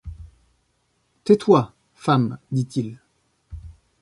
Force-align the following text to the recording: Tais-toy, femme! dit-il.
Tais-toy, 1.25 1.73
femme! 1.93 2.39
dit-il. 2.51 2.97